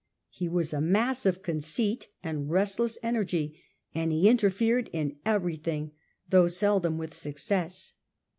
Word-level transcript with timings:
He 0.31 0.49
was 0.49 0.73
a 0.73 0.81
mass 0.81 1.27
of 1.27 1.43
conceit 1.43 2.07
and 2.23 2.49
restless 2.49 2.97
energy, 3.03 3.61
and 3.93 4.11
he 4.11 4.27
interfered 4.27 4.89
in 4.91 5.17
everything, 5.27 5.91
though 6.27 6.47
seldom 6.47 6.97
with 6.97 7.13
success. 7.13 7.93